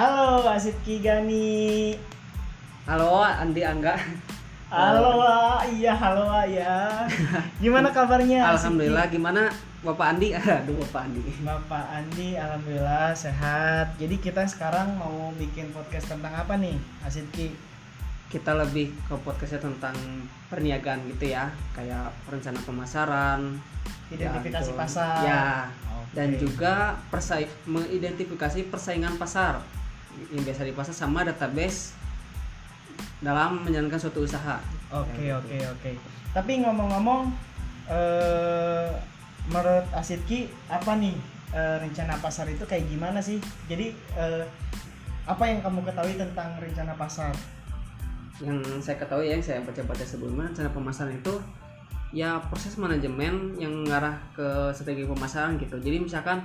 Halo 0.00 0.48
Asit 0.48 0.80
Kigani. 0.80 1.92
Halo 2.88 3.20
Andi 3.20 3.60
Angga. 3.60 3.92
Halo 4.72 5.20
iya 5.76 5.92
halo 5.92 6.24
ya. 6.48 7.04
Gimana 7.60 7.92
kabarnya? 7.92 8.48
Alhamdulillah 8.48 9.12
Ki? 9.12 9.20
gimana 9.20 9.52
Bapak 9.84 10.16
Andi? 10.16 10.32
Aduh 10.40 10.80
Bapak 10.88 11.04
Andi. 11.04 11.20
Bapak 11.44 11.84
Andi, 11.92 12.32
alhamdulillah 12.32 13.12
sehat. 13.12 13.92
Jadi 14.00 14.16
kita 14.24 14.48
sekarang 14.48 14.96
mau 14.96 15.36
bikin 15.36 15.68
podcast 15.68 16.08
tentang 16.08 16.32
apa 16.32 16.56
nih, 16.56 16.80
Asit 17.04 17.28
Ki? 17.36 17.52
Kita 18.32 18.56
lebih 18.56 18.96
ke 19.04 19.20
podcastnya 19.20 19.68
tentang 19.68 19.92
perniagaan 20.48 21.12
gitu 21.12 21.28
ya, 21.28 21.52
kayak 21.76 22.08
rencana 22.24 22.56
pemasaran, 22.64 23.52
Identifikasi 24.08 24.72
gitu. 24.72 24.80
pasar. 24.80 25.28
Ya. 25.28 25.68
Oke. 25.92 26.16
Dan 26.16 26.40
juga 26.40 26.96
persai 27.12 27.44
mengidentifikasi 27.68 28.64
persaingan 28.72 29.20
pasar 29.20 29.60
yang 30.30 30.42
biasa 30.44 30.66
di 30.66 30.74
pasar 30.74 30.94
sama 30.94 31.24
database 31.24 31.94
dalam 33.20 33.64
menjalankan 33.64 34.00
suatu 34.00 34.24
usaha. 34.24 34.58
Oke 34.90 35.30
oke 35.32 35.56
oke. 35.70 35.90
Tapi 36.30 36.62
ngomong-ngomong, 36.62 37.30
eh, 37.90 38.90
menurut 39.50 39.86
Asit 39.92 40.22
Ki 40.24 40.46
apa 40.70 40.96
nih 40.96 41.16
eh, 41.52 41.76
rencana 41.82 42.16
pasar 42.22 42.46
itu 42.48 42.64
kayak 42.64 42.86
gimana 42.88 43.20
sih? 43.20 43.38
Jadi 43.68 43.92
eh, 44.16 44.44
apa 45.28 45.44
yang 45.46 45.60
kamu 45.62 45.84
ketahui 45.86 46.14
tentang 46.16 46.56
rencana 46.58 46.96
pasar? 46.96 47.34
Yang 48.40 48.80
saya 48.80 48.96
ketahui 48.96 49.28
ya, 49.28 49.36
yang 49.36 49.44
saya 49.44 49.60
baca-baca 49.60 50.04
sebelumnya, 50.06 50.48
rencana 50.48 50.70
pemasaran 50.72 51.12
itu 51.12 51.34
ya 52.10 52.42
proses 52.50 52.74
manajemen 52.74 53.54
yang 53.60 53.86
mengarah 53.86 54.18
ke 54.34 54.74
strategi 54.74 55.06
pemasaran 55.06 55.60
gitu. 55.60 55.78
Jadi 55.78 56.02
misalkan 56.02 56.42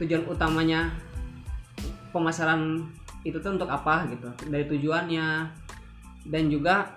tujuan 0.00 0.24
utamanya 0.30 0.88
pemasaran 2.10 2.90
itu 3.22 3.36
tuh 3.40 3.56
untuk 3.56 3.68
apa 3.68 4.08
gitu, 4.08 4.28
dari 4.48 4.64
tujuannya 4.64 5.28
dan 6.28 6.44
juga 6.48 6.96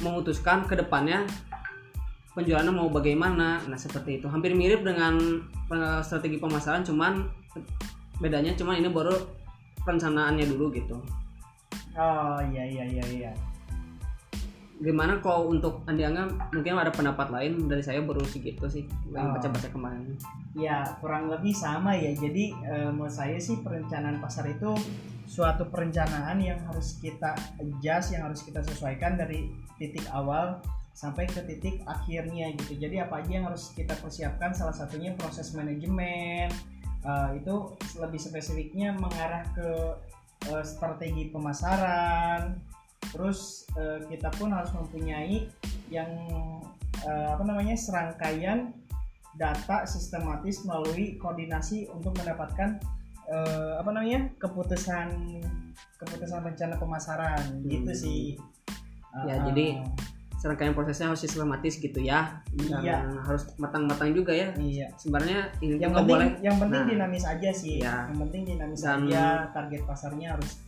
memutuskan 0.00 0.64
ke 0.68 0.78
depannya 0.78 1.26
penjualannya 2.38 2.70
mau 2.70 2.86
bagaimana. 2.86 3.58
Nah 3.66 3.78
seperti 3.78 4.22
itu, 4.22 4.26
hampir 4.30 4.54
mirip 4.54 4.86
dengan 4.86 5.18
eh, 5.74 6.00
strategi 6.06 6.38
pemasaran, 6.38 6.86
cuman 6.86 7.26
bedanya 8.22 8.54
cuman 8.54 8.78
ini 8.78 8.88
baru 8.90 9.14
perencanaannya 9.82 10.46
dulu 10.46 10.70
gitu. 10.74 11.02
Oh 11.98 12.38
iya 12.54 12.62
iya 12.62 12.84
iya 12.86 13.04
iya. 13.10 13.32
Gimana 14.78 15.18
kalau 15.18 15.50
untuk 15.50 15.82
Andi 15.90 16.06
Angga 16.06 16.30
mungkin 16.54 16.78
ada 16.78 16.94
pendapat 16.94 17.34
lain 17.34 17.66
dari 17.66 17.82
saya 17.82 17.98
baru 17.98 18.22
segitu 18.22 18.62
sih 18.70 18.86
yang 19.10 19.30
Oh. 19.30 19.34
baca-baca 19.34 19.68
kemarin 19.74 20.14
Ya 20.54 20.86
kurang 21.02 21.30
lebih 21.30 21.50
sama 21.54 21.94
ya. 21.94 22.14
Jadi 22.14 22.54
eh, 22.62 22.90
menurut 22.90 23.10
saya 23.10 23.38
sih 23.38 23.58
perencanaan 23.62 24.18
pasar 24.22 24.46
itu 24.50 24.74
suatu 25.26 25.66
perencanaan 25.68 26.38
yang 26.40 26.58
harus 26.66 26.98
kita 26.98 27.34
adjust, 27.58 28.14
yang 28.14 28.26
harus 28.26 28.42
kita 28.42 28.62
sesuaikan 28.64 29.14
dari 29.14 29.50
titik 29.78 30.06
awal 30.10 30.58
sampai 30.94 31.30
ke 31.30 31.38
titik 31.46 31.82
akhirnya 31.86 32.50
gitu. 32.58 32.74
Jadi 32.74 32.98
apa 32.98 33.22
aja 33.22 33.30
yang 33.30 33.46
harus 33.46 33.70
kita 33.74 33.94
persiapkan? 33.98 34.50
Salah 34.50 34.74
satunya 34.74 35.14
proses 35.14 35.54
manajemen. 35.54 36.50
Eh, 37.02 37.30
itu 37.38 37.54
lebih 37.98 38.18
spesifiknya 38.18 38.94
mengarah 38.94 39.46
ke 39.54 39.68
eh, 40.50 40.64
strategi 40.66 41.30
pemasaran. 41.30 42.58
Terus 43.08 43.38
eh, 43.74 44.00
kita 44.06 44.28
pun 44.32 44.50
harus 44.50 44.70
mempunyai 44.70 45.48
yang 45.88 46.10
eh, 47.00 47.28
apa 47.28 47.42
namanya 47.42 47.74
serangkaian 47.74 48.72
data 49.34 49.84
sistematis 49.84 50.62
melalui 50.62 51.14
koordinasi 51.16 51.86
untuk 51.88 52.12
mendapatkan 52.14 52.76
eh, 53.24 53.72
apa 53.76 53.88
namanya 53.88 54.28
keputusan 54.36 55.08
keputusan 55.96 56.42
rencana 56.42 56.74
pemasaran 56.74 57.42
gitu 57.64 57.88
Hmm. 57.88 57.98
sih 57.98 58.24
Ya, 59.24 59.40
Ah, 59.40 59.50
jadi 59.50 59.80
serangkaian 60.38 60.70
prosesnya 60.70 61.10
harus 61.10 61.18
sistematis 61.18 61.80
gitu 61.80 61.98
ya 61.98 62.38
dan 62.54 62.78
Iya. 62.78 62.98
harus 63.24 63.48
matang-matang 63.56 64.12
juga 64.12 64.30
ya 64.30 64.52
iya 64.54 64.86
sebenarnya 64.94 65.50
ini 65.58 65.80
yang 65.80 65.90
penting 65.90 66.12
boleh 66.12 66.28
yang 66.38 66.56
penting 66.56 66.82
Nah. 66.84 66.90
dinamis 66.92 67.24
aja 67.24 67.50
sih 67.50 67.80
Iya. 67.82 68.06
yang 68.06 68.18
penting 68.20 68.42
dinamis 68.46 68.78
Dan- 68.78 69.08
aja 69.08 69.48
target 69.50 69.82
pasarnya 69.82 70.36
harus 70.36 70.60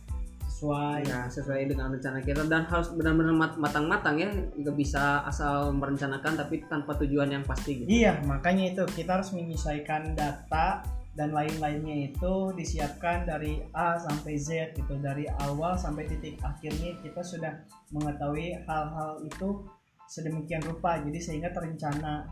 sesuai. 0.61 1.09
Ya 1.09 1.25
sesuai 1.25 1.73
dengan 1.73 1.89
rencana 1.89 2.21
kita 2.21 2.45
dan 2.45 2.69
harus 2.69 2.93
benar-benar 2.93 3.33
mat- 3.33 3.57
matang-matang 3.57 4.21
ya. 4.21 4.29
Nggak 4.29 4.77
bisa 4.77 5.25
asal 5.25 5.73
merencanakan 5.73 6.37
tapi 6.37 6.61
tanpa 6.69 6.93
tujuan 7.01 7.33
yang 7.33 7.41
pasti 7.41 7.81
gitu. 7.81 7.89
Iya 7.89 8.21
makanya 8.29 8.77
itu 8.77 8.85
kita 8.93 9.17
harus 9.17 9.33
menyesuaikan 9.33 10.13
data 10.13 10.85
dan 11.17 11.33
lain-lainnya 11.33 12.13
itu 12.13 12.53
disiapkan 12.53 13.25
dari 13.25 13.65
A 13.73 13.97
sampai 13.97 14.37
Z 14.37 14.77
gitu. 14.77 14.93
Dari 15.01 15.25
awal 15.41 15.73
sampai 15.81 16.05
titik 16.05 16.37
akhirnya 16.45 16.93
kita 17.01 17.25
sudah 17.25 17.65
mengetahui 17.89 18.61
hal-hal 18.69 19.17
itu 19.25 19.65
sedemikian 20.05 20.61
rupa. 20.61 21.01
Jadi 21.01 21.17
sehingga 21.17 21.49
terencana. 21.49 22.29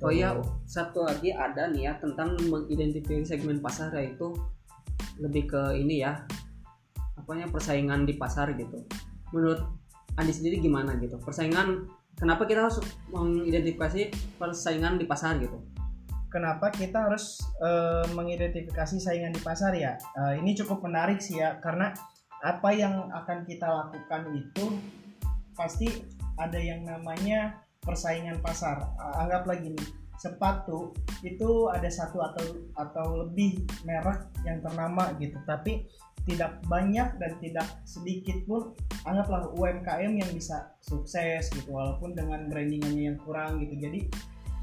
Oh 0.00 0.12
iya 0.12 0.32
satu 0.64 1.04
lagi 1.04 1.28
ada 1.28 1.68
nih 1.68 1.88
ya 1.88 1.92
tentang 2.00 2.36
mengidentifikasi 2.48 3.36
segmen 3.36 3.60
pasar 3.60 3.92
yaitu 3.96 4.32
lebih 5.20 5.48
ke 5.48 5.62
ini 5.76 6.00
ya 6.04 6.24
apanya 7.16 7.48
persaingan 7.48 8.04
di 8.04 8.14
pasar 8.16 8.52
gitu. 8.54 8.84
Menurut 9.32 9.64
Andi 10.16 10.32
sendiri 10.32 10.60
gimana 10.64 10.96
gitu? 10.96 11.20
Persaingan 11.20 11.88
kenapa 12.16 12.48
kita 12.48 12.64
harus 12.68 12.80
mengidentifikasi 13.12 14.12
persaingan 14.40 14.96
di 14.96 15.04
pasar 15.04 15.36
gitu? 15.40 15.60
Kenapa 16.32 16.72
kita 16.72 17.08
harus 17.08 17.40
eh, 17.60 18.06
mengidentifikasi 18.12 18.96
saingan 19.00 19.32
di 19.32 19.40
pasar 19.40 19.72
ya? 19.76 19.96
Eh, 19.96 20.40
ini 20.40 20.56
cukup 20.56 20.84
menarik 20.84 21.20
sih 21.20 21.40
ya 21.40 21.60
karena 21.60 21.92
apa 22.44 22.70
yang 22.72 23.08
akan 23.12 23.44
kita 23.48 23.64
lakukan 23.64 24.32
itu 24.36 24.64
pasti 25.56 25.88
ada 26.36 26.60
yang 26.60 26.84
namanya 26.84 27.64
persaingan 27.80 28.40
pasar. 28.44 28.84
A- 29.00 29.24
anggaplah 29.24 29.56
gini 29.56 30.05
sepatu 30.16 30.96
itu 31.20 31.68
ada 31.72 31.88
satu 31.88 32.20
atau 32.20 32.44
atau 32.76 33.06
lebih 33.24 33.64
merek 33.84 34.28
yang 34.44 34.60
ternama 34.64 35.12
gitu. 35.20 35.36
Tapi 35.44 35.86
tidak 36.26 36.58
banyak 36.66 37.16
dan 37.22 37.32
tidak 37.38 37.68
sedikit 37.86 38.34
pun 38.50 38.74
anggaplah 39.06 39.46
UMKM 39.54 40.12
yang 40.18 40.30
bisa 40.34 40.74
sukses 40.82 41.46
gitu 41.54 41.70
walaupun 41.70 42.18
dengan 42.18 42.50
brandingannya 42.50 43.14
yang 43.14 43.18
kurang 43.22 43.62
gitu. 43.62 43.78
Jadi 43.78 44.10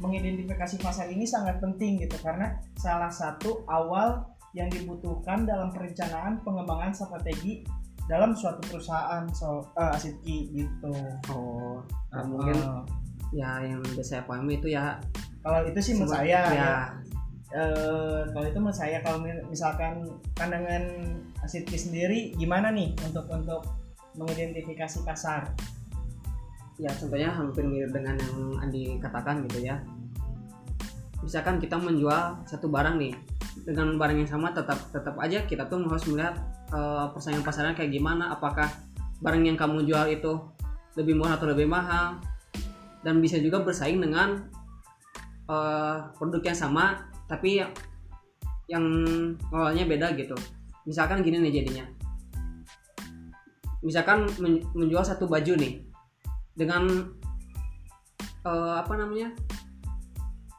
mengidentifikasi 0.03 0.75
pasar 0.83 1.07
ini 1.07 1.23
sangat 1.23 1.63
penting 1.63 2.01
gitu 2.03 2.17
karena 2.19 2.59
salah 2.75 3.13
satu 3.13 3.63
awal 3.71 4.27
yang 4.53 4.69
dibutuhkan 4.69 5.47
dalam 5.47 5.73
perencanaan 5.73 6.41
pengembangan 6.45 6.93
strategi 6.93 7.65
dalam 8.05 8.35
suatu 8.35 8.59
perusahaan 8.67 9.23
so 9.31 9.63
uh, 9.79 9.95
Asitki 9.95 10.51
gitu. 10.51 10.93
oh 11.31 11.81
nah, 12.11 12.23
mungkin 12.27 12.57
Uh, 12.59 12.83
ya 13.33 13.65
yang 13.65 13.81
udah 13.81 14.05
saya 14.05 14.21
pahami 14.29 14.61
itu 14.61 14.77
ya 14.77 15.01
kalau 15.43 15.59
itu 15.67 15.79
sih 15.83 15.93
menurut 15.99 16.15
saya 16.15 16.39
ya, 16.47 16.55
ya. 16.55 16.73
Eh, 17.53 18.21
kalau 18.33 18.45
itu 18.49 18.57
menurut 18.57 18.79
saya 18.79 18.97
kalau 19.05 19.21
mi- 19.21 19.45
misalkan 19.51 20.09
pandangan 20.33 20.89
Asitki 21.43 21.75
sendiri 21.75 22.33
gimana 22.39 22.71
nih 22.71 22.95
untuk 23.03 23.27
untuk 23.29 23.61
mengidentifikasi 24.15 25.03
pasar? 25.03 25.51
ya 26.81 26.89
contohnya 26.97 27.29
hampir 27.29 27.63
mirip 27.65 27.93
dengan 27.93 28.17
yang 28.17 28.37
Andi 28.65 28.97
katakan 28.97 29.45
gitu 29.45 29.61
ya 29.61 29.77
misalkan 31.21 31.61
kita 31.61 31.77
menjual 31.77 32.43
satu 32.49 32.67
barang 32.67 32.97
nih 32.99 33.13
dengan 33.63 33.95
barang 33.95 34.25
yang 34.25 34.29
sama 34.29 34.51
tetap 34.51 34.81
tetap 34.89 35.15
aja 35.21 35.45
kita 35.45 35.69
tuh 35.69 35.85
harus 35.85 36.03
melihat 36.09 36.35
eh, 36.73 37.05
persaingan 37.13 37.45
pasarnya 37.45 37.77
kayak 37.77 37.93
gimana 37.93 38.33
apakah 38.33 38.67
barang 39.21 39.43
yang 39.45 39.55
kamu 39.55 39.85
jual 39.85 40.05
itu 40.09 40.33
lebih 40.97 41.15
murah 41.15 41.37
atau 41.37 41.47
lebih 41.49 41.69
mahal 41.69 42.19
dan 43.05 43.21
bisa 43.21 43.37
juga 43.39 43.61
bersaing 43.61 44.01
dengan 44.01 44.49
eh, 45.49 45.97
produk 46.15 46.41
yang 46.43 46.57
sama 46.57 47.09
tapi 47.27 47.63
yang 48.67 48.85
awalnya 49.51 49.83
beda 49.83 50.15
gitu. 50.15 50.35
Misalkan 50.87 51.23
gini 51.23 51.39
nih 51.43 51.63
jadinya. 51.63 51.85
Misalkan 53.83 54.27
men- 54.39 54.63
menjual 54.71 55.03
satu 55.03 55.27
baju 55.27 55.59
nih 55.59 55.83
dengan 56.55 56.87
eh, 58.43 58.75
apa 58.79 58.93
namanya 58.95 59.35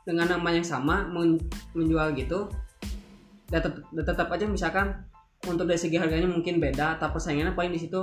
dengan 0.04 0.36
nama 0.36 0.48
yang 0.52 0.66
sama 0.66 1.08
men- 1.08 1.40
menjual 1.72 2.12
gitu 2.12 2.52
tetap 3.52 4.28
aja 4.34 4.50
misalkan 4.50 5.06
untuk 5.44 5.68
dari 5.68 5.78
segi 5.78 6.00
harganya 6.00 6.26
mungkin 6.26 6.58
beda 6.58 6.98
atau 6.98 7.12
persaingannya 7.12 7.52
paling 7.52 7.72
di 7.72 7.80
situ. 7.80 8.00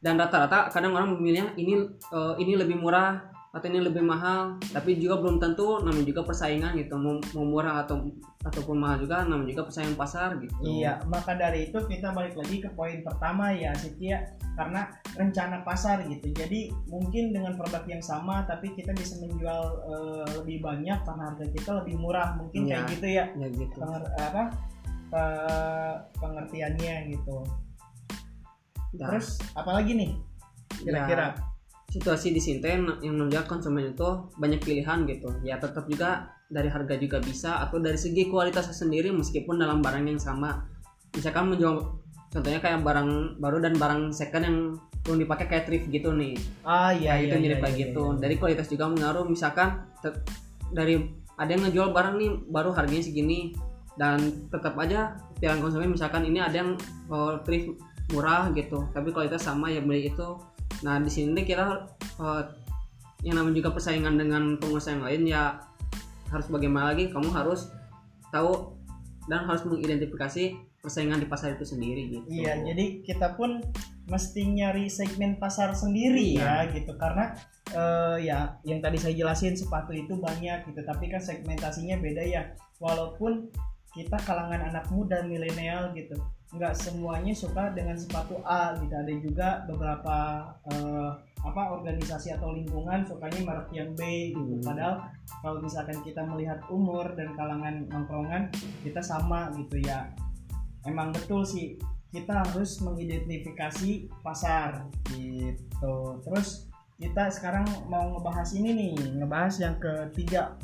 Dan 0.00 0.16
rata-rata 0.16 0.72
kadang 0.72 0.96
orang 0.96 1.12
memilihnya 1.12 1.52
ini 1.60 1.84
eh, 1.92 2.34
ini 2.40 2.56
lebih 2.56 2.80
murah 2.80 3.20
atau 3.50 3.66
ini 3.66 3.82
lebih 3.82 4.06
mahal 4.06 4.54
tapi 4.70 4.94
juga 5.02 5.18
belum 5.18 5.42
tentu 5.42 5.82
namanya 5.82 6.06
juga 6.06 6.22
persaingan 6.22 6.78
gitu 6.78 6.94
mau, 6.94 7.18
mau 7.34 7.42
murah 7.42 7.82
atau 7.82 8.06
ataupun 8.46 8.78
mahal 8.78 9.02
juga 9.02 9.26
namanya 9.26 9.50
juga 9.52 9.66
persaingan 9.66 9.98
pasar 9.98 10.38
gitu 10.38 10.54
Iya, 10.62 11.02
maka 11.10 11.34
dari 11.34 11.66
itu 11.66 11.76
kita 11.82 12.14
balik 12.14 12.38
lagi 12.38 12.62
ke 12.62 12.70
poin 12.72 13.02
pertama 13.02 13.50
ya 13.50 13.74
Setia 13.74 14.22
karena 14.54 14.86
rencana 15.12 15.60
pasar 15.60 16.04
gitu. 16.06 16.30
Jadi 16.32 16.68
mungkin 16.86 17.32
dengan 17.32 17.56
produk 17.56 17.84
yang 17.84 18.00
sama 18.00 18.44
tapi 18.46 18.70
kita 18.72 18.92
bisa 18.94 19.18
menjual 19.18 19.62
eh, 19.88 20.24
lebih 20.40 20.62
banyak 20.62 20.98
karena 21.02 21.22
harga 21.32 21.46
kita 21.50 21.70
lebih 21.84 21.96
murah. 21.98 22.38
Mungkin 22.38 22.64
kayak 22.70 22.84
Iya. 22.86 22.92
gitu 22.94 23.06
ya. 23.08 23.24
ya 23.34 23.48
gitu 23.50 23.76
Penger- 23.76 24.14
apa 24.20 24.42
pe- 25.10 25.98
pengertiannya 26.22 26.94
gitu 27.12 27.36
Ya, 28.94 29.06
terus 29.06 29.38
apalagi 29.54 29.94
nih 29.94 30.10
kira-kira 30.82 31.34
situasi 31.90 32.30
di 32.30 32.38
sini 32.38 32.62
yang 33.02 33.18
membuat 33.18 33.50
konsumen 33.50 33.90
itu 33.90 34.30
banyak 34.38 34.62
pilihan 34.62 35.02
gitu. 35.10 35.34
Ya 35.42 35.58
tetap 35.58 35.90
juga 35.90 36.38
dari 36.46 36.70
harga 36.70 36.94
juga 36.94 37.18
bisa 37.18 37.58
atau 37.66 37.82
dari 37.82 37.98
segi 37.98 38.30
kualitasnya 38.30 38.74
sendiri 38.74 39.10
meskipun 39.10 39.58
dalam 39.58 39.82
barang 39.82 40.06
yang 40.06 40.22
sama. 40.22 40.64
Misalkan 41.12 41.50
menjual 41.50 41.98
contohnya 42.30 42.62
kayak 42.62 42.86
barang 42.86 43.42
baru 43.42 43.58
dan 43.58 43.74
barang 43.74 44.14
second 44.14 44.44
yang 44.46 44.58
belum 45.02 45.26
dipakai 45.26 45.46
kayak 45.50 45.64
thrift 45.66 45.86
gitu 45.90 46.14
nih. 46.14 46.38
Ah 46.62 46.94
iya 46.94 47.18
ya 47.18 47.26
iya 47.26 47.26
itu 47.26 47.36
mirip 47.42 47.58
iya, 47.58 47.62
kayak 47.66 47.74
iya, 47.74 47.82
gitu. 47.90 48.04
iya. 48.06 48.18
dari 48.22 48.34
kualitas 48.38 48.66
juga 48.70 48.84
mengaruh. 48.86 49.26
Misalkan 49.26 49.82
dari 50.70 50.94
ada 51.40 51.50
yang 51.50 51.62
ngejual 51.66 51.90
barang 51.90 52.14
nih 52.22 52.30
baru 52.52 52.70
harganya 52.70 53.02
segini 53.02 53.50
dan 53.98 54.48
tetap 54.48 54.78
aja 54.78 55.18
pilihan 55.42 55.58
konsumen 55.58 55.92
misalkan 55.92 56.22
ini 56.22 56.38
ada 56.38 56.56
yang 56.62 56.70
oh, 57.10 57.40
thrift 57.42 57.74
murah 58.12 58.50
gitu 58.54 58.86
tapi 58.90 59.14
kualitas 59.14 59.42
sama 59.42 59.70
ya 59.70 59.80
beli 59.82 60.10
itu 60.10 60.28
nah 60.80 60.96
di 60.96 61.10
sini 61.12 61.44
kita 61.44 61.86
eh, 62.20 62.42
yang 63.24 63.36
namanya 63.36 63.56
juga 63.60 63.70
persaingan 63.76 64.16
dengan 64.16 64.56
pengusaha 64.56 64.96
yang 64.96 65.04
lain 65.04 65.22
ya 65.28 65.42
harus 66.32 66.46
bagaimana 66.48 66.94
lagi? 66.94 67.10
Kamu 67.12 67.28
harus 67.34 67.68
tahu 68.30 68.78
dan 69.28 69.44
harus 69.44 69.66
mengidentifikasi 69.66 70.56
persaingan 70.80 71.20
di 71.20 71.28
pasar 71.28 71.58
itu 71.58 71.68
sendiri 71.68 72.08
gitu. 72.08 72.24
Iya, 72.30 72.64
jadi 72.64 73.04
kita 73.04 73.36
pun 73.36 73.60
mesti 74.08 74.48
nyari 74.48 74.88
segmen 74.88 75.36
pasar 75.36 75.76
sendiri 75.76 76.40
ya 76.40 76.64
gitu. 76.72 76.96
Karena 76.96 77.36
eh, 77.76 78.16
ya 78.24 78.56
yang 78.64 78.80
tadi 78.80 78.96
saya 78.96 79.12
jelasin 79.12 79.58
sepatu 79.58 79.92
itu 79.92 80.16
banyak 80.16 80.64
gitu. 80.72 80.80
Tapi 80.80 81.12
kan 81.12 81.20
segmentasinya 81.20 82.00
beda 82.00 82.24
ya. 82.24 82.42
Walaupun 82.80 83.52
kita 83.92 84.16
kalangan 84.22 84.70
anak 84.70 84.88
muda 84.88 85.20
milenial 85.26 85.92
gitu 85.98 86.16
nggak 86.50 86.74
semuanya 86.74 87.30
suka 87.30 87.70
dengan 87.70 87.94
sepatu 87.94 88.42
A 88.42 88.74
gitu. 88.82 88.90
Ada 88.90 89.12
juga 89.22 89.48
beberapa 89.70 90.16
eh, 90.66 91.10
apa 91.40 91.62
organisasi 91.72 92.36
atau 92.36 92.52
lingkungan 92.52 93.06
sukanya 93.06 93.40
merek 93.46 93.70
yang 93.72 93.90
B 93.96 94.34
gitu. 94.36 94.60
Hmm. 94.60 94.64
padahal 94.66 94.94
kalau 95.40 95.58
misalkan 95.62 95.96
kita 96.04 96.20
melihat 96.26 96.60
umur 96.68 97.16
dan 97.16 97.32
kalangan 97.38 97.86
nongkrongan 97.88 98.52
kita 98.82 99.00
sama 99.00 99.48
gitu 99.56 99.78
ya. 99.80 100.10
Emang 100.84 101.14
betul 101.14 101.46
sih 101.46 101.78
kita 102.10 102.42
harus 102.42 102.82
mengidentifikasi 102.82 104.10
pasar 104.26 104.90
gitu. 105.14 106.18
Terus 106.26 106.66
kita 106.98 107.30
sekarang 107.32 107.64
mau 107.88 108.18
ngebahas 108.18 108.50
ini 108.52 108.70
nih 108.74 108.94
ngebahas 109.22 109.54
yang 109.62 109.76
ketiga. 109.78 110.58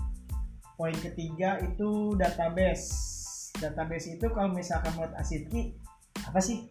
Poin 0.76 0.92
ketiga 1.00 1.56
itu 1.64 2.12
database 2.20 3.15
database 3.60 4.16
itu 4.16 4.26
kalau 4.32 4.52
misalkan 4.52 4.92
menurut 4.96 5.14
Asitki 5.16 5.76
apa 6.24 6.40
sih? 6.40 6.68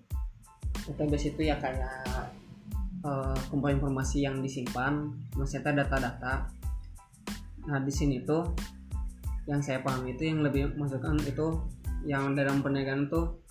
Database 0.85 1.33
itu 1.33 1.41
ya 1.45 1.57
kayak 1.57 2.29
eh, 3.05 3.37
kumpulan 3.49 3.77
informasi 3.81 4.25
yang 4.25 4.41
disimpan 4.41 5.09
maksudnya 5.33 5.85
data-data. 5.85 6.49
Nah 7.65 7.79
di 7.81 7.93
sini 7.93 8.21
tuh 8.21 8.53
yang 9.45 9.61
saya 9.61 9.81
pahami 9.81 10.17
itu 10.17 10.25
yang 10.25 10.41
lebih 10.41 10.73
masukkan 10.77 11.17
itu 11.21 11.61
yang 12.05 12.33
dalam 12.37 12.61
perniagaan 12.61 13.09
tuh 13.09 13.41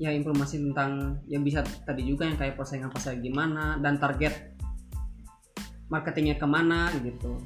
ya 0.00 0.10
informasi 0.10 0.62
tentang 0.70 1.20
yang 1.28 1.44
bisa 1.44 1.60
tadi 1.84 2.06
juga 2.08 2.24
yang 2.24 2.38
kayak 2.40 2.56
persaingan 2.56 2.88
pasar 2.88 3.20
gimana 3.20 3.76
dan 3.78 4.00
target 4.00 4.56
marketingnya 5.90 6.38
ke 6.38 6.46
mana 6.46 6.88
gitu. 7.02 7.36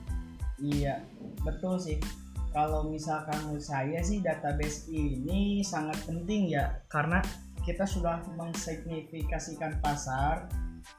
Iya, 0.61 1.02
betul 1.43 1.81
sih. 1.81 1.99
Kalau 2.55 2.87
misalkan 2.87 3.35
menurut 3.43 3.67
saya 3.67 3.99
sih 4.06 4.23
database 4.23 4.87
ini 4.87 5.59
sangat 5.67 5.99
penting 6.06 6.55
ya 6.55 6.71
karena 6.87 7.19
kita 7.67 7.83
sudah 7.83 8.23
mengsignifikasikan 8.39 9.83
pasar. 9.83 10.47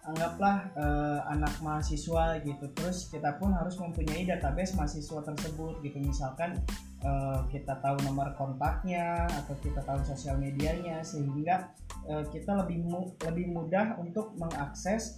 Anggaplah 0.02 0.66
eh, 0.74 1.19
anak 1.30 1.62
mahasiswa 1.62 2.42
gitu. 2.42 2.66
Terus 2.74 3.07
kita 3.07 3.38
pun 3.38 3.54
harus 3.54 3.78
mempunyai 3.78 4.25
database 4.25 4.75
mahasiswa 4.75 5.22
tersebut 5.24 5.80
gitu. 5.86 6.02
Misalkan 6.02 6.60
eh, 7.06 7.40
kita 7.54 7.80
tahu 7.80 8.04
nomor 8.04 8.36
kontaknya 8.36 9.24
atau 9.30 9.56
kita 9.63 9.80
tahu 9.86 10.01
sosial 10.04 10.42
medianya 10.42 11.06
sehingga 11.06 11.72
eh, 12.10 12.25
kita 12.36 12.66
lebih 12.66 12.84
mu- 12.84 13.16
lebih 13.24 13.54
mudah 13.54 13.96
untuk 14.01 14.36
mengakses 14.36 15.16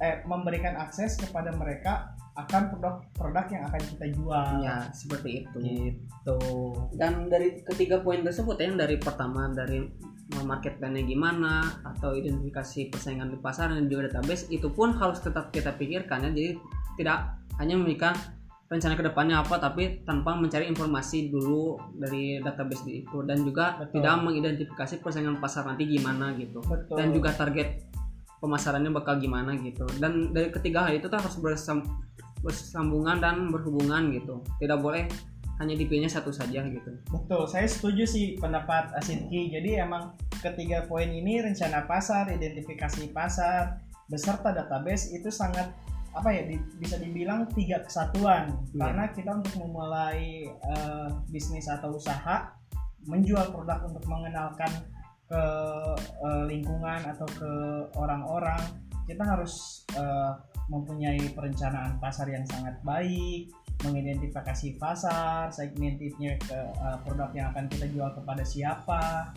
eh 0.00 0.24
memberikan 0.24 0.74
akses 0.80 1.20
kepada 1.20 1.52
mereka 1.52 2.16
akan 2.32 2.62
produk-produk 2.72 3.44
yang 3.52 3.62
akan 3.68 3.82
kita 3.92 4.06
jual. 4.16 4.46
Ya 4.64 4.88
seperti 4.96 5.44
itu. 5.44 5.58
Gitu. 5.60 6.38
Dan 6.96 7.28
dari 7.28 7.60
ketiga 7.60 8.00
poin 8.00 8.24
tersebut 8.24 8.56
ya 8.56 8.72
yang 8.72 8.80
dari 8.80 8.96
pertama 8.96 9.52
dari 9.52 9.84
market 10.40 10.80
plan-nya 10.80 11.04
gimana 11.04 11.60
atau 11.84 12.16
identifikasi 12.16 12.88
persaingan 12.88 13.28
di 13.28 13.36
pasar 13.36 13.68
dan 13.68 13.84
juga 13.84 14.08
database 14.08 14.48
itu 14.48 14.72
pun 14.72 14.96
harus 14.96 15.20
tetap 15.20 15.52
kita 15.52 15.76
pikirkan 15.76 16.24
ya. 16.24 16.30
Jadi 16.32 16.50
tidak 16.96 17.36
hanya 17.60 17.76
memikirkan 17.76 18.16
rencana 18.72 18.96
ke 18.96 19.04
depannya 19.04 19.36
apa 19.36 19.60
tapi 19.60 20.00
tanpa 20.08 20.32
mencari 20.32 20.64
informasi 20.64 21.28
dulu 21.28 21.76
dari 22.00 22.40
database 22.40 22.88
itu. 22.88 23.20
Dan 23.28 23.44
juga 23.44 23.76
Betul. 23.76 24.00
tidak 24.00 24.14
mengidentifikasi 24.24 24.94
persaingan 25.04 25.36
pasar 25.36 25.68
nanti 25.68 25.84
gimana 25.84 26.32
gitu. 26.40 26.64
Betul. 26.64 26.96
Dan 26.96 27.12
juga 27.12 27.36
target 27.36 27.92
pemasarannya 28.40 28.90
bakal 28.90 29.20
gimana 29.20 29.54
gitu. 29.60 29.84
Dan 30.00 30.32
dari 30.32 30.48
ketiga 30.50 30.88
hal 30.88 30.98
itu 30.98 31.06
tuh 31.06 31.14
harus 31.14 31.36
bersam- 31.38 31.86
bersambungan 32.42 33.22
dan 33.22 33.48
berhubungan 33.48 34.10
gitu. 34.12 34.42
Tidak 34.58 34.78
boleh 34.82 35.06
hanya 35.62 35.78
dipilihnya 35.78 36.10
satu 36.10 36.34
saja 36.34 36.66
gitu. 36.66 36.90
Betul 37.08 37.46
saya 37.46 37.70
setuju 37.70 38.02
sih 38.02 38.34
pendapat 38.36 38.90
Asinki 38.98 39.54
jadi 39.54 39.86
emang 39.86 40.18
ketiga 40.42 40.82
poin 40.90 41.06
ini 41.06 41.38
rencana 41.38 41.86
pasar 41.86 42.26
identifikasi 42.34 43.14
pasar 43.14 43.78
beserta 44.10 44.50
database 44.50 45.14
itu 45.14 45.30
sangat 45.30 45.70
apa 46.12 46.28
ya 46.28 46.44
di- 46.44 46.60
bisa 46.76 46.98
dibilang 46.98 47.48
tiga 47.54 47.80
kesatuan. 47.80 48.52
Iya. 48.74 48.80
karena 48.84 49.04
kita 49.14 49.30
untuk 49.38 49.54
memulai 49.62 50.44
eh, 50.50 51.08
bisnis 51.30 51.70
atau 51.70 51.96
usaha 51.96 52.52
menjual 53.06 53.54
produk 53.54 53.86
untuk 53.86 54.04
mengenalkan 54.06 54.70
ke 55.32 55.44
eh, 56.28 56.42
lingkungan 56.44 57.00
atau 57.08 57.24
ke 57.24 57.52
orang-orang 57.96 58.60
kita 59.08 59.24
harus 59.24 59.84
eh, 59.96 60.32
mempunyai 60.68 61.32
perencanaan 61.32 61.96
pasar 61.96 62.28
yang 62.28 62.44
sangat 62.44 62.76
baik 62.84 63.48
mengidentifikasi 63.82 64.76
pasar 64.76 65.48
segmentifnya 65.48 66.36
ke 66.36 66.52
eh, 66.68 66.96
produk 67.08 67.32
yang 67.32 67.48
akan 67.56 67.64
kita 67.72 67.88
jual 67.88 68.12
kepada 68.12 68.44
siapa 68.44 69.32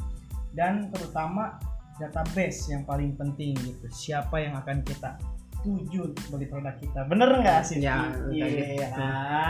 dan 0.52 0.92
terutama 0.92 1.56
database 1.96 2.76
yang 2.76 2.84
paling 2.84 3.16
penting 3.16 3.56
gitu 3.64 3.88
siapa 3.88 4.36
yang 4.44 4.60
akan 4.60 4.84
kita 4.84 5.16
tuju 5.64 6.12
untuk 6.12 6.26
beli 6.36 6.46
produk 6.52 6.76
kita 6.76 7.08
bener 7.08 7.40
nggak 7.40 7.64
sih 7.64 7.80
Ya, 7.80 8.12
iya 8.30 8.46
gitu. 8.52 8.84
ya. 8.84 8.90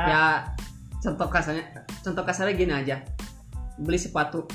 ya 0.06 0.26
contoh 1.02 1.28
kasarnya 1.28 1.66
contoh 2.06 2.24
kasarnya 2.24 2.54
gini 2.54 2.74
aja 2.74 3.02
beli 3.82 3.98
sepatu 4.00 4.46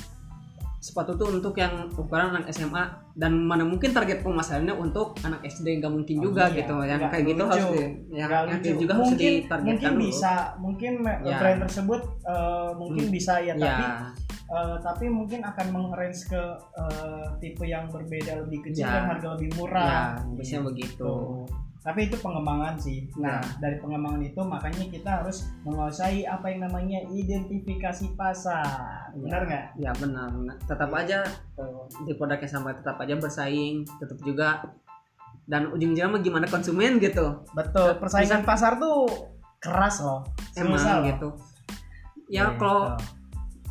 sepatu 0.80 1.12
tuh 1.12 1.28
untuk 1.30 1.52
yang 1.54 1.92
ukuran 1.92 2.32
anak 2.32 2.48
SMA 2.50 2.80
dan 3.12 3.36
mana 3.36 3.62
mungkin 3.62 3.92
target 3.92 4.24
pemasarannya 4.24 4.72
untuk 4.72 5.12
anak 5.20 5.44
SD 5.44 5.76
nggak 5.76 5.92
mungkin 5.92 6.16
Oh, 6.18 6.22
juga 6.32 6.48
iya. 6.48 6.56
gitu 6.64 6.74
yang 6.80 6.96
Nggak 6.98 7.12
kayak 7.12 7.24
gitu 7.28 7.42
harus 7.44 7.66
di, 7.68 7.80
yang, 8.16 8.30
yang 8.48 8.78
juga 8.80 8.92
harus 8.96 9.04
mungkin 9.06 9.32
ditargetkan 9.36 9.68
mungkin 9.68 9.92
dulu. 9.92 10.04
bisa 10.08 10.32
mungkin 10.56 10.92
Ya. 11.04 11.36
brand 11.36 11.60
tersebut 11.60 12.00
eh, 12.24 12.70
mungkin 12.74 13.04
Hmm. 13.04 13.12
bisa 13.12 13.34
ya 13.38 13.52
ya 13.52 13.76
tapi 13.76 13.84
eh, 14.50 14.76
tapi 14.80 15.04
mungkin 15.06 15.40
akan 15.44 15.66
meng-range 15.68 16.20
ke 16.26 16.42
eh, 16.74 17.24
tipe 17.38 17.62
yang 17.62 17.84
berbeda 17.86 18.32
lebih 18.40 18.58
kecil 18.64 18.82
Ya. 18.82 18.96
dan 18.96 19.04
harga 19.12 19.28
lebih 19.36 19.50
murah 19.54 19.84
ya 19.84 20.02
biasanya 20.32 20.62
begitu 20.64 21.04
Tuh. 21.04 21.44
Tapi 21.80 22.12
itu 22.12 22.16
pengembangan 22.20 22.76
sih. 22.76 23.08
Nah. 23.16 23.40
Ya. 23.40 23.56
dari 23.56 23.76
pengembangan 23.80 24.20
itu 24.20 24.40
makanya 24.44 24.84
kita 24.92 25.10
harus 25.22 25.48
menguasai 25.64 26.28
apa 26.28 26.52
yang 26.52 26.68
namanya 26.68 27.00
identifikasi 27.08 28.12
pasar. 28.20 29.08
Ya. 29.16 29.20
benar 29.24 29.40
nggak? 29.48 29.64
Ya 29.80 29.92
benar. 29.96 30.28
Nah, 30.30 30.56
tetap 30.68 30.90
Iya. 30.92 31.00
aja 31.04 31.18
di 32.04 32.12
produknya 32.14 32.48
sampai 32.48 32.76
tetap 32.76 32.96
aja 33.00 33.14
bersaing 33.16 33.88
tetap 33.96 34.18
juga. 34.20 34.60
Dan 35.50 35.72
ujung-ujungnya 35.74 36.06
mah 36.14 36.20
gimana 36.22 36.46
konsumen 36.46 37.00
gitu. 37.02 37.42
Betul 37.56 37.96
persaingan 37.98 38.44
pasar 38.46 38.78
tuh 38.78 39.08
keras 39.58 40.04
loh. 40.04 40.22
Emang 40.54 40.78
gitu. 41.08 41.28
Ya 42.30 42.54
Gitu. 42.54 42.60
kalau 42.60 42.94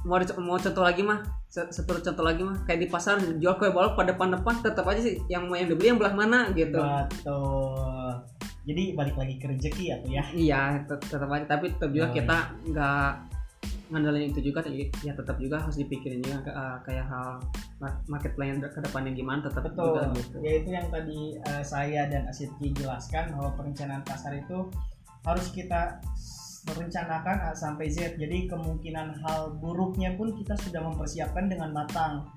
mau 0.04 0.18
mau 0.44 0.58
contoh 0.60 0.84
lagi 0.84 1.06
mah 1.06 1.39
satu 1.50 1.98
contoh 1.98 2.22
lagi 2.22 2.46
mah 2.46 2.62
kayak 2.70 2.86
di 2.86 2.88
pasar 2.88 3.18
jual 3.42 3.58
kue 3.58 3.74
balok 3.74 3.98
pada 3.98 4.14
depan-depan 4.14 4.62
tetap 4.62 4.86
aja 4.86 5.02
sih 5.02 5.18
yang 5.34 5.50
mau 5.50 5.58
yang 5.58 5.66
dibeli 5.66 5.90
yang 5.90 5.98
belah 5.98 6.14
mana 6.14 6.54
gitu. 6.54 6.78
Betul. 6.78 8.22
Jadi 8.70 8.84
balik 8.94 9.18
lagi 9.18 9.36
ke 9.42 9.50
rezeki 9.50 9.84
ya 9.90 9.96
tuh 9.98 10.12
ya? 10.14 10.24
Iya 10.30 10.62
tet- 10.86 11.10
tetap 11.10 11.26
aja. 11.34 11.46
Tapi 11.50 11.74
tetap 11.74 11.90
juga 11.90 12.08
Oh, 12.08 12.14
kita 12.14 12.38
nggak 12.70 13.12
ngandelin 13.90 14.30
itu 14.30 14.54
juga 14.54 14.62
jadi 14.62 14.86
ya 15.02 15.18
tetap 15.18 15.42
juga 15.42 15.58
harus 15.58 15.74
dipikirin 15.82 16.22
juga 16.22 16.46
eh, 16.46 16.78
kayak 16.86 17.06
hal 17.10 17.42
mar- 17.82 18.06
market 18.06 18.38
plan 18.38 18.62
ke 18.62 18.80
depannya 18.86 19.18
gimana 19.18 19.42
tetap 19.42 19.66
Betul. 19.66 19.90
juga 19.90 20.02
gitu. 20.14 20.38
Yaitu 20.46 20.70
yang 20.70 20.88
tadi 20.94 21.42
eh, 21.42 21.64
saya 21.66 22.06
dan 22.06 22.30
Asidki 22.30 22.78
jelaskan 22.78 23.34
bahwa 23.34 23.58
perencanaan 23.58 24.06
pasar 24.06 24.38
itu 24.38 24.70
harus 25.26 25.50
kita 25.50 25.98
merencanakan 26.74 27.38
A 27.48 27.52
sampai 27.56 27.90
Z. 27.90 28.18
Jadi 28.18 28.50
kemungkinan 28.50 29.22
hal 29.26 29.58
buruknya 29.58 30.14
pun 30.16 30.34
kita 30.36 30.54
sudah 30.60 30.84
mempersiapkan 30.86 31.50
dengan 31.50 31.74
matang. 31.74 32.28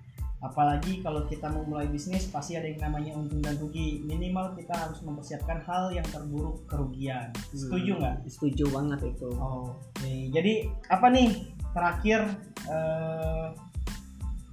Apalagi 0.42 0.98
kalau 1.06 1.22
kita 1.30 1.46
mau 1.46 1.62
mulai 1.62 1.86
bisnis 1.86 2.26
pasti 2.26 2.58
ada 2.58 2.66
yang 2.66 2.82
namanya 2.82 3.14
untung 3.14 3.38
dan 3.38 3.54
rugi. 3.62 4.02
Minimal 4.02 4.58
kita 4.58 4.74
harus 4.74 4.98
mempersiapkan 5.06 5.62
hal 5.62 5.94
yang 5.94 6.06
terburuk 6.10 6.66
kerugian. 6.66 7.30
Setuju 7.54 8.02
nggak? 8.02 8.16
Hmm, 8.22 8.30
setuju 8.30 8.64
banget 8.74 9.00
itu 9.14 9.28
Oh, 9.38 9.78
oke. 9.78 10.12
Jadi 10.34 10.66
apa 10.90 11.06
nih 11.14 11.28
terakhir 11.70 12.20
eh, 12.66 13.46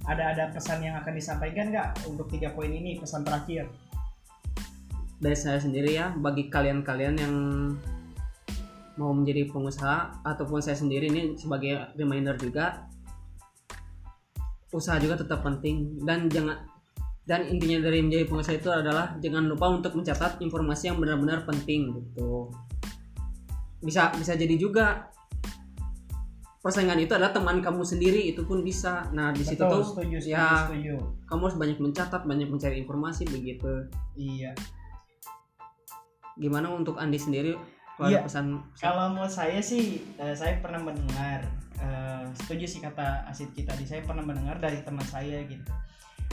ada 0.06 0.24
ada 0.30 0.44
pesan 0.54 0.86
yang 0.86 0.94
akan 1.02 1.12
disampaikan 1.18 1.74
nggak 1.74 2.06
untuk 2.06 2.30
tiga 2.30 2.54
poin 2.54 2.70
ini 2.70 2.96
pesan 3.02 3.26
terakhir? 3.26 3.66
dari 5.20 5.36
saya 5.36 5.60
sendiri 5.60 6.00
ya 6.00 6.16
bagi 6.16 6.48
kalian-kalian 6.48 7.14
yang 7.20 7.34
mau 9.00 9.16
menjadi 9.16 9.48
pengusaha 9.48 10.20
ataupun 10.20 10.60
saya 10.60 10.76
sendiri 10.76 11.08
ini 11.08 11.32
sebagai 11.40 11.96
reminder 11.96 12.36
juga 12.36 12.84
usaha 14.76 15.00
juga 15.00 15.16
tetap 15.16 15.40
penting. 15.40 16.04
Dan 16.04 16.28
jangan 16.28 16.68
dan 17.24 17.48
intinya 17.48 17.88
dari 17.88 18.04
menjadi 18.04 18.28
pengusaha 18.28 18.60
itu 18.60 18.68
adalah 18.68 19.16
jangan 19.24 19.48
lupa 19.48 19.72
untuk 19.72 19.96
mencatat 19.96 20.36
informasi 20.44 20.92
yang 20.92 21.00
benar-benar 21.00 21.48
penting 21.48 21.96
gitu. 21.96 22.52
Bisa 23.80 24.12
bisa 24.20 24.36
jadi 24.36 24.60
juga 24.60 25.08
persaingan 26.60 27.00
itu 27.00 27.16
adalah 27.16 27.32
teman 27.32 27.64
kamu 27.64 27.80
sendiri 27.88 28.20
itu 28.28 28.44
pun 28.44 28.60
bisa. 28.60 29.08
Nah 29.16 29.32
di 29.32 29.40
situ 29.40 29.64
tuh 29.64 29.80
setuju, 29.80 30.20
setuju, 30.20 30.36
ya 30.36 30.68
setuju. 30.68 30.94
kamu 31.24 31.40
harus 31.48 31.56
banyak 31.56 31.78
mencatat 31.80 32.22
banyak 32.28 32.48
mencari 32.52 32.76
informasi 32.84 33.24
begitu. 33.32 33.88
Iya. 34.18 34.52
gimana 36.40 36.72
untuk 36.72 36.96
Andi 36.96 37.20
sendiri 37.20 37.52
kalau 38.00 38.08
Iya. 38.08 38.24
ada 38.24 38.28
pesan 38.32 38.46
Kalau 38.80 39.04
mau 39.12 39.28
saya 39.28 39.60
sih, 39.60 40.00
eh, 40.16 40.32
saya 40.32 40.56
pernah 40.58 40.80
mendengar, 40.80 41.44
eh, 41.76 42.24
setuju 42.32 42.64
sih 42.64 42.80
kata 42.80 43.28
Asid 43.28 43.52
kita 43.52 43.76
tadi. 43.76 43.84
Saya 43.84 44.00
pernah 44.00 44.24
mendengar 44.24 44.56
dari 44.56 44.80
teman 44.80 45.04
saya 45.04 45.44
gitu. 45.44 45.68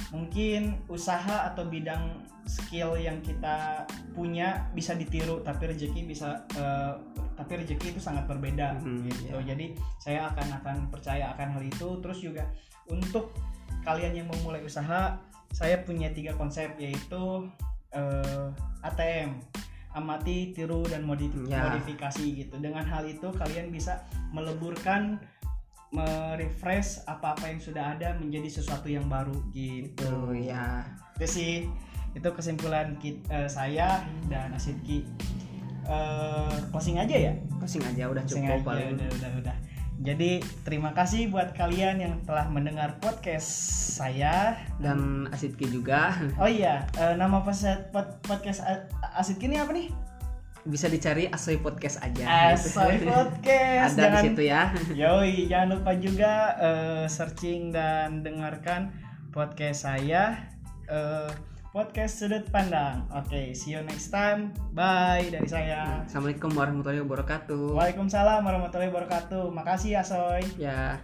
Mungkin 0.07 0.87
usaha 0.87 1.51
atau 1.51 1.67
bidang 1.67 2.23
skill 2.47 2.95
yang 2.95 3.19
kita 3.19 3.83
punya 4.15 4.71
bisa 4.71 4.95
ditiru, 4.95 5.43
tapi 5.43 5.67
rezeki 5.67 6.07
bisa, 6.07 6.47
eh, 6.55 6.93
tapi 7.35 7.59
rezeki 7.59 7.91
itu 7.91 7.99
sangat 7.99 8.23
berbeda 8.23 8.79
Hmm, 8.79 9.03
gitu. 9.03 9.35
iya. 9.35 9.43
Jadi 9.43 9.75
saya 9.99 10.31
akan 10.31 10.47
akan 10.63 10.75
percaya 10.87 11.35
akan 11.35 11.59
hal 11.59 11.63
itu. 11.67 11.99
Terus 11.99 12.23
juga 12.23 12.47
untuk 12.87 13.35
kalian 13.83 14.15
yang 14.15 14.27
mau 14.31 14.39
mulai 14.41 14.63
usaha, 14.63 15.19
saya 15.51 15.83
punya 15.83 16.07
tiga 16.11 16.31
konsep 16.33 16.71
yaitu 16.79 17.43
eh, 17.91 18.47
ATM 18.83 19.39
amati, 19.97 20.53
tiru 20.53 20.85
dan 20.85 21.03
modif- 21.03 21.33
Ya. 21.49 21.67
modifikasi 21.67 22.25
gitu. 22.45 22.55
Dengan 22.61 22.85
hal 22.85 23.03
itu 23.09 23.27
kalian 23.33 23.73
bisa 23.73 24.05
meleburkan 24.31 25.17
merefresh 25.89 27.01
apa-apa 27.07 27.47
yang 27.47 27.59
sudah 27.63 27.95
ada 27.95 28.13
menjadi 28.19 28.59
sesuatu 28.59 28.91
yang 28.91 29.07
baru 29.07 29.35
gitu. 29.51 30.03
tuh 30.03 30.35
ya 30.35 30.83
Itu 31.15 31.25
sih 31.25 31.53
itu 32.13 32.29
kesimpulan 32.33 32.97
kit- 32.99 33.23
eh, 33.29 33.47
saya 33.47 34.03
dan 34.27 34.51
Asidki. 34.51 35.07
Eh, 35.87 36.57
closing 36.69 36.99
aja 36.99 37.31
ya? 37.31 37.33
pusing 37.57 37.81
aja 37.83 38.05
udah 38.11 38.21
Closing 38.27 38.43
cukup 38.43 38.59
aja, 38.59 38.67
paling 38.67 38.87
udah, 38.95 39.07
udah, 39.17 39.31
udah. 39.41 39.55
Jadi 39.97 40.45
terima 40.61 40.93
kasih 40.93 41.33
buat 41.33 41.57
kalian 41.57 41.97
yang 41.97 42.13
telah 42.21 42.45
mendengar 42.53 43.01
podcast 43.01 43.49
saya 43.97 44.53
dan 44.77 45.25
Asidki 45.33 45.65
juga 45.73 46.13
Oh 46.41 46.45
iya, 46.45 46.85
eh, 47.01 47.17
nama 47.17 47.41
podcast, 47.41 48.61
Asidki 49.17 49.49
ini 49.49 49.57
apa 49.57 49.73
nih? 49.73 49.89
bisa 50.67 50.91
dicari 50.91 51.31
Asoy 51.31 51.63
Podcast 51.63 52.03
aja 52.03 52.27
gitu. 52.59 52.75
Asoy 52.75 52.99
Podcast. 53.07 53.95
ada 53.95 54.19
di 54.19 54.27
situ 54.27 54.41
ya 54.51 54.75
Yoi, 54.99 55.47
jangan 55.47 55.79
lupa 55.79 55.95
juga 55.95 56.33
eh, 56.59 57.05
searching 57.07 57.71
dan 57.71 58.19
dengarkan 58.19 58.91
podcast 59.31 59.87
saya 59.87 60.51
eh, 60.91 61.31
podcast 61.71 62.23
sudut 62.23 62.45
pandang. 62.49 63.03
Oke, 63.11 63.51
see 63.51 63.75
you 63.75 63.81
next 63.83 64.09
time. 64.09 64.55
Bye 64.71 65.27
dari 65.31 65.47
saya. 65.49 66.03
Assalamualaikum 66.07 66.51
warahmatullahi 66.55 67.03
wabarakatuh 67.03 67.75
Waalaikumsalam 67.75 68.41
warahmatullahi 68.43 68.89
wabarakatuh. 68.91 69.51
Makasih 69.51 69.99
Asoy. 69.99 70.43
ya 70.55 71.01